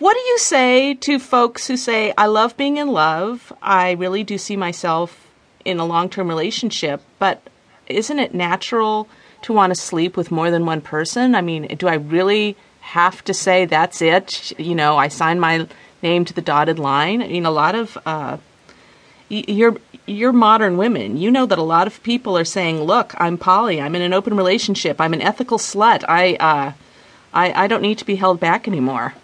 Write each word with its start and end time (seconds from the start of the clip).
What 0.00 0.14
do 0.14 0.20
you 0.20 0.38
say 0.38 0.94
to 0.94 1.20
folks 1.20 1.68
who 1.68 1.76
say, 1.76 2.12
I 2.18 2.26
love 2.26 2.56
being 2.56 2.78
in 2.78 2.88
love, 2.88 3.52
I 3.62 3.92
really 3.92 4.24
do 4.24 4.38
see 4.38 4.56
myself 4.56 5.28
in 5.64 5.78
a 5.78 5.84
long 5.84 6.08
term 6.08 6.28
relationship, 6.28 7.00
but 7.20 7.40
isn't 7.86 8.18
it 8.18 8.34
natural 8.34 9.08
to 9.42 9.52
want 9.52 9.72
to 9.72 9.80
sleep 9.80 10.16
with 10.16 10.32
more 10.32 10.50
than 10.50 10.66
one 10.66 10.80
person? 10.80 11.36
I 11.36 11.42
mean, 11.42 11.76
do 11.76 11.86
I 11.86 11.94
really 11.94 12.56
have 12.80 13.22
to 13.24 13.32
say 13.32 13.66
that's 13.66 14.02
it? 14.02 14.52
You 14.58 14.74
know, 14.74 14.96
I 14.96 15.06
sign 15.06 15.38
my 15.38 15.68
name 16.02 16.24
to 16.24 16.34
the 16.34 16.42
dotted 16.42 16.80
line. 16.80 17.22
I 17.22 17.28
mean, 17.28 17.46
a 17.46 17.52
lot 17.52 17.76
of 17.76 17.96
uh, 18.04 18.38
you're 19.28 19.76
you're 20.06 20.32
modern 20.32 20.76
women. 20.76 21.18
You 21.18 21.30
know 21.30 21.46
that 21.46 21.58
a 21.58 21.62
lot 21.62 21.86
of 21.86 22.02
people 22.02 22.36
are 22.36 22.44
saying, 22.44 22.82
"Look, 22.82 23.14
I'm 23.16 23.38
poly. 23.38 23.80
I'm 23.80 23.94
in 23.94 24.02
an 24.02 24.12
open 24.12 24.36
relationship. 24.36 25.00
I'm 25.00 25.14
an 25.14 25.22
ethical 25.22 25.58
slut. 25.58 26.04
I 26.08 26.34
uh, 26.34 26.72
I, 27.32 27.64
I 27.64 27.66
don't 27.68 27.82
need 27.82 27.98
to 27.98 28.04
be 28.04 28.16
held 28.16 28.40
back 28.40 28.66
anymore." 28.66 29.14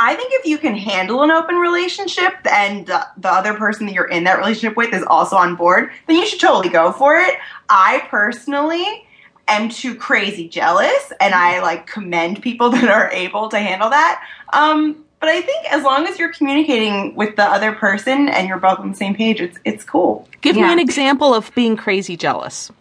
I 0.00 0.14
think 0.14 0.32
if 0.34 0.46
you 0.46 0.58
can 0.58 0.76
handle 0.76 1.22
an 1.22 1.30
open 1.30 1.56
relationship 1.56 2.34
and 2.50 2.86
the, 2.86 3.06
the 3.16 3.28
other 3.28 3.54
person 3.54 3.86
that 3.86 3.92
you're 3.92 4.08
in 4.08 4.24
that 4.24 4.38
relationship 4.38 4.76
with 4.76 4.94
is 4.94 5.02
also 5.04 5.36
on 5.36 5.56
board, 5.56 5.90
then 6.06 6.16
you 6.16 6.26
should 6.26 6.40
totally 6.40 6.68
go 6.68 6.92
for 6.92 7.16
it. 7.16 7.34
I 7.68 8.06
personally 8.08 9.06
am 9.48 9.68
too 9.68 9.94
crazy 9.94 10.48
jealous, 10.48 11.12
and 11.20 11.34
I 11.34 11.60
like 11.60 11.86
commend 11.86 12.42
people 12.42 12.70
that 12.70 12.88
are 12.88 13.10
able 13.10 13.48
to 13.48 13.58
handle 13.58 13.90
that. 13.90 14.22
Um, 14.52 15.04
but 15.20 15.28
I 15.28 15.40
think 15.40 15.66
as 15.72 15.82
long 15.82 16.06
as 16.06 16.18
you're 16.18 16.32
communicating 16.32 17.16
with 17.16 17.34
the 17.34 17.44
other 17.44 17.72
person 17.72 18.28
and 18.28 18.46
you're 18.46 18.58
both 18.58 18.78
on 18.78 18.90
the 18.90 18.96
same 18.96 19.16
page, 19.16 19.40
it's 19.40 19.58
it's 19.64 19.82
cool. 19.82 20.28
Give 20.42 20.56
yeah. 20.56 20.66
me 20.66 20.72
an 20.74 20.78
example 20.78 21.34
of 21.34 21.52
being 21.56 21.76
crazy 21.76 22.16
jealous. 22.16 22.70
Um, 22.70 22.74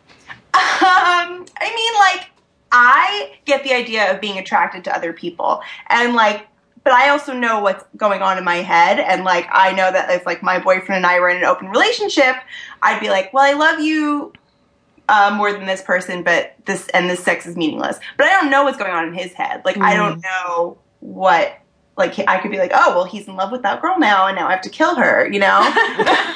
I 1.60 1.74
mean, 1.76 1.94
like 2.00 2.30
I 2.72 3.38
get 3.46 3.64
the 3.64 3.74
idea 3.74 4.14
of 4.14 4.22
being 4.22 4.38
attracted 4.38 4.84
to 4.84 4.96
other 4.96 5.14
people, 5.14 5.62
and 5.90 6.14
like 6.14 6.48
but 6.88 6.94
I 6.94 7.10
also 7.10 7.34
know 7.34 7.60
what's 7.60 7.84
going 7.98 8.22
on 8.22 8.38
in 8.38 8.46
my 8.46 8.56
head. 8.56 8.98
And 9.02 9.26
like, 9.26 9.46
I 9.52 9.74
know 9.74 9.92
that 9.92 10.10
if 10.10 10.26
like 10.26 10.42
my 10.42 10.58
boyfriend 10.58 11.04
and 11.04 11.06
I 11.06 11.20
were 11.20 11.28
in 11.28 11.36
an 11.36 11.44
open 11.44 11.68
relationship, 11.68 12.38
I'd 12.82 13.02
be 13.02 13.10
like, 13.10 13.34
well, 13.34 13.44
I 13.44 13.52
love 13.58 13.82
you 13.82 14.32
uh, 15.10 15.34
more 15.36 15.52
than 15.52 15.66
this 15.66 15.82
person, 15.82 16.24
but 16.24 16.56
this 16.64 16.88
and 16.94 17.10
this 17.10 17.22
sex 17.22 17.46
is 17.46 17.58
meaningless. 17.58 18.00
But 18.16 18.28
I 18.28 18.40
don't 18.40 18.50
know 18.50 18.64
what's 18.64 18.78
going 18.78 18.92
on 18.92 19.06
in 19.06 19.14
his 19.14 19.34
head. 19.34 19.64
Like, 19.66 19.76
mm. 19.76 19.82
I 19.82 19.98
don't 19.98 20.22
mm-hmm. 20.22 20.56
know 20.56 20.78
what. 21.02 21.60
Like, 21.98 22.18
I 22.26 22.40
could 22.40 22.52
be 22.52 22.58
like, 22.58 22.72
oh, 22.74 22.92
well, 22.92 23.04
he's 23.04 23.28
in 23.28 23.36
love 23.36 23.52
with 23.52 23.64
that 23.64 23.82
girl 23.82 24.00
now, 24.00 24.28
and 24.28 24.38
now 24.38 24.48
I 24.48 24.52
have 24.52 24.62
to 24.62 24.70
kill 24.70 24.96
her. 24.96 25.28
You 25.30 25.40
know. 25.40 25.60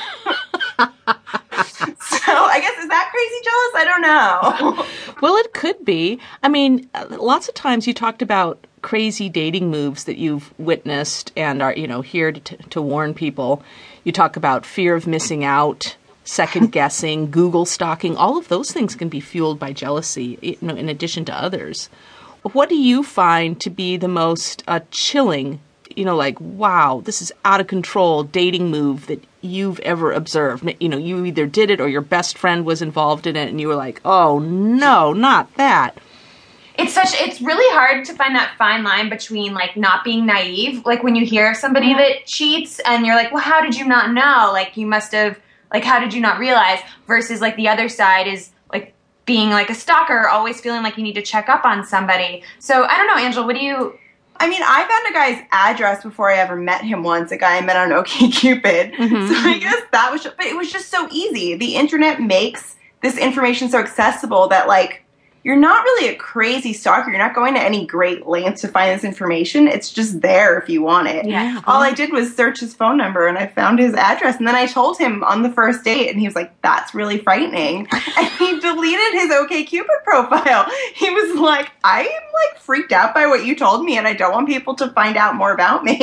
so 2.01 2.33
I 2.33 2.59
guess 2.59 2.77
is 2.77 2.89
that 2.89 3.09
crazy 3.11 3.35
jealous? 3.43 3.73
I 3.75 3.85
don't 3.85 4.01
know. 4.01 4.85
well, 5.21 5.35
it 5.37 5.53
could 5.53 5.85
be. 5.85 6.19
I 6.43 6.49
mean, 6.49 6.89
lots 7.09 7.47
of 7.47 7.55
times 7.55 7.87
you 7.87 7.93
talked 7.93 8.21
about 8.21 8.67
crazy 8.81 9.29
dating 9.29 9.69
moves 9.69 10.05
that 10.05 10.17
you've 10.17 10.53
witnessed 10.59 11.31
and 11.35 11.61
are 11.61 11.73
you 11.73 11.87
know 11.87 12.01
here 12.01 12.31
to, 12.31 12.57
to 12.57 12.81
warn 12.81 13.13
people. 13.13 13.63
You 14.03 14.11
talk 14.11 14.35
about 14.35 14.65
fear 14.65 14.95
of 14.95 15.07
missing 15.07 15.43
out, 15.43 15.95
second 16.23 16.71
guessing, 16.71 17.31
Google 17.31 17.65
stalking. 17.65 18.17
All 18.17 18.37
of 18.37 18.47
those 18.47 18.71
things 18.71 18.95
can 18.95 19.09
be 19.09 19.19
fueled 19.19 19.59
by 19.59 19.73
jealousy. 19.73 20.37
You 20.41 20.57
know, 20.61 20.75
in 20.75 20.89
addition 20.89 21.25
to 21.25 21.33
others. 21.33 21.89
What 22.41 22.69
do 22.69 22.75
you 22.75 23.03
find 23.03 23.61
to 23.61 23.69
be 23.69 23.97
the 23.97 24.07
most 24.07 24.63
uh, 24.67 24.79
chilling? 24.89 25.59
You 25.95 26.05
know, 26.05 26.15
like 26.15 26.39
wow, 26.39 27.01
this 27.03 27.21
is 27.21 27.31
out 27.45 27.61
of 27.61 27.67
control 27.67 28.23
dating 28.23 28.71
move 28.71 29.07
that 29.07 29.23
you've 29.41 29.79
ever 29.81 30.11
observed. 30.11 30.73
You 30.79 30.89
know, 30.89 30.97
you 30.97 31.25
either 31.25 31.45
did 31.45 31.69
it 31.69 31.81
or 31.81 31.87
your 31.87 32.01
best 32.01 32.37
friend 32.37 32.65
was 32.65 32.81
involved 32.81 33.27
in 33.27 33.35
it, 33.35 33.49
and 33.49 33.61
you 33.61 33.67
were 33.67 33.75
like, 33.75 34.01
oh 34.03 34.39
no, 34.39 35.13
not 35.13 35.53
that 35.55 35.97
it's 36.81 36.93
such 36.93 37.13
it's 37.21 37.41
really 37.41 37.75
hard 37.75 38.05
to 38.05 38.13
find 38.13 38.35
that 38.35 38.55
fine 38.57 38.83
line 38.83 39.09
between 39.09 39.53
like 39.53 39.77
not 39.77 40.03
being 40.03 40.25
naive 40.25 40.85
like 40.85 41.03
when 41.03 41.15
you 41.15 41.25
hear 41.25 41.53
somebody 41.53 41.87
mm-hmm. 41.87 41.99
that 41.99 42.25
cheats 42.25 42.79
and 42.85 43.05
you're 43.05 43.15
like 43.15 43.31
well 43.31 43.41
how 43.41 43.61
did 43.61 43.75
you 43.75 43.85
not 43.85 44.11
know 44.11 44.49
like 44.51 44.75
you 44.77 44.85
must 44.85 45.11
have 45.11 45.39
like 45.73 45.83
how 45.83 45.99
did 45.99 46.13
you 46.13 46.21
not 46.21 46.39
realize 46.39 46.79
versus 47.07 47.41
like 47.41 47.55
the 47.55 47.67
other 47.67 47.87
side 47.87 48.27
is 48.27 48.51
like 48.71 48.93
being 49.25 49.49
like 49.49 49.69
a 49.69 49.75
stalker 49.75 50.27
always 50.27 50.59
feeling 50.59 50.83
like 50.83 50.97
you 50.97 51.03
need 51.03 51.15
to 51.15 51.21
check 51.21 51.49
up 51.49 51.65
on 51.65 51.85
somebody 51.85 52.43
so 52.59 52.83
i 52.83 52.97
don't 52.97 53.07
know 53.07 53.17
Angela 53.17 53.45
what 53.45 53.55
do 53.55 53.63
you 53.63 53.97
I 54.41 54.49
mean, 54.49 54.61
I 54.63 54.87
found 54.87 55.07
a 55.07 55.13
guy's 55.13 55.47
address 55.51 56.01
before 56.01 56.31
I 56.31 56.37
ever 56.37 56.55
met 56.55 56.83
him 56.83 57.03
once, 57.03 57.31
a 57.31 57.37
guy 57.37 57.57
I 57.57 57.61
met 57.61 57.77
on 57.77 57.89
OkCupid. 57.89 58.95
Mm-hmm. 59.01 59.27
So 59.27 59.35
I 59.35 59.59
guess 59.59 59.83
that 59.91 60.11
was, 60.11 60.23
but 60.23 60.45
it 60.47 60.57
was 60.57 60.71
just 60.71 60.89
so 60.89 61.07
easy. 61.11 61.53
The 61.53 61.75
internet 61.75 62.19
makes 62.19 62.75
this 63.03 63.17
information 63.17 63.69
so 63.69 63.77
accessible 63.77 64.47
that, 64.47 64.67
like, 64.67 65.03
you're 65.43 65.55
not 65.55 65.83
really 65.83 66.09
a 66.09 66.15
crazy 66.15 66.71
stalker. 66.71 67.09
You're 67.09 67.17
not 67.17 67.33
going 67.33 67.55
to 67.55 67.61
any 67.61 67.85
great 67.85 68.27
lengths 68.27 68.61
to 68.61 68.67
find 68.67 68.95
this 68.95 69.03
information. 69.03 69.67
It's 69.67 69.91
just 69.91 70.21
there 70.21 70.59
if 70.59 70.69
you 70.69 70.83
want 70.83 71.07
it. 71.07 71.25
Yeah. 71.25 71.61
All 71.65 71.81
I 71.81 71.93
did 71.93 72.11
was 72.11 72.35
search 72.35 72.59
his 72.59 72.75
phone 72.75 72.97
number 72.97 73.25
and 73.25 73.37
I 73.37 73.47
found 73.47 73.79
his 73.79 73.95
address. 73.95 74.37
And 74.37 74.47
then 74.47 74.55
I 74.55 74.67
told 74.67 74.99
him 74.99 75.23
on 75.23 75.41
the 75.41 75.49
first 75.49 75.83
date, 75.83 76.09
and 76.09 76.19
he 76.19 76.27
was 76.27 76.35
like, 76.35 76.53
"That's 76.61 76.93
really 76.93 77.17
frightening." 77.17 77.87
and 78.17 78.27
he 78.37 78.59
deleted 78.59 79.13
his 79.13 79.31
OkCupid 79.31 80.03
profile. 80.03 80.69
He 80.93 81.09
was 81.09 81.39
like, 81.39 81.71
"I 81.83 82.01
am 82.01 82.05
like 82.05 82.59
freaked 82.59 82.91
out 82.91 83.15
by 83.15 83.25
what 83.25 83.45
you 83.45 83.55
told 83.55 83.83
me, 83.83 83.97
and 83.97 84.07
I 84.07 84.13
don't 84.13 84.33
want 84.33 84.47
people 84.47 84.75
to 84.75 84.89
find 84.89 85.17
out 85.17 85.35
more 85.35 85.53
about 85.53 85.83
me." 85.83 85.99